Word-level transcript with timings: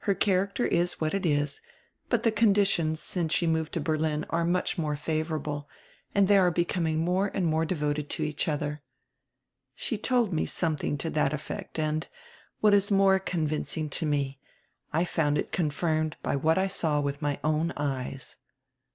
Her 0.00 0.14
character 0.14 0.66
is 0.66 1.00
what 1.00 1.14
it 1.14 1.24
is, 1.24 1.62
but 2.10 2.24
die 2.24 2.30
conditions 2.30 3.00
since 3.00 3.32
she 3.32 3.46
moved 3.46 3.72
to 3.72 3.80
Berlin 3.80 4.26
are 4.28 4.44
much 4.44 4.76
more 4.76 4.96
favorable 4.96 5.66
and 6.14 6.28
they 6.28 6.36
are 6.36 6.50
becoming 6.50 6.98
more 6.98 7.30
and 7.32 7.46
more 7.46 7.64
devoted 7.64 8.10
to 8.10 8.22
each 8.22 8.48
other. 8.48 8.82
She 9.74 9.96
told 9.96 10.30
me 10.30 10.44
something 10.44 10.98
to 10.98 11.08
that 11.08 11.32
effect 11.32 11.78
and, 11.78 12.06
what 12.60 12.74
is 12.74 12.90
more 12.90 13.18
con 13.18 13.48
vincing 13.48 13.88
to 13.92 14.04
me, 14.04 14.38
I 14.92 15.06
found 15.06 15.38
it 15.38 15.52
confirmed 15.52 16.18
by 16.22 16.36
what 16.36 16.58
I 16.58 16.66
saw 16.66 17.00
with 17.00 17.22
my 17.22 17.40
own 17.42 17.72
eyes." 17.74 18.36